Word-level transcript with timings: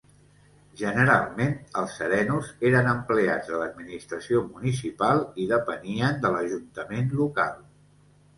Generalment 0.77 1.51
els 1.81 1.97
serenos 2.01 2.49
eren 2.69 2.89
empleats 2.93 3.51
de 3.51 3.59
l'administració 3.65 4.41
municipal 4.55 5.23
i 5.45 5.47
depenien 5.53 6.19
de 6.25 6.33
l'ajuntament 6.39 7.15
local. 7.23 7.63